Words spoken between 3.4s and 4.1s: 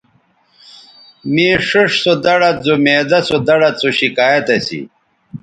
دڑد سو